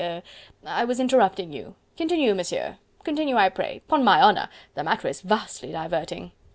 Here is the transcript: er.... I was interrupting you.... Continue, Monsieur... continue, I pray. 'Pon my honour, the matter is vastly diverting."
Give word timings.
er.... 0.03 0.23
I 0.65 0.83
was 0.83 0.99
interrupting 0.99 1.53
you.... 1.53 1.75
Continue, 1.95 2.33
Monsieur... 2.33 2.79
continue, 3.03 3.35
I 3.35 3.49
pray. 3.49 3.83
'Pon 3.87 4.03
my 4.03 4.19
honour, 4.19 4.49
the 4.73 4.83
matter 4.83 5.07
is 5.07 5.21
vastly 5.21 5.71
diverting." 5.71 6.31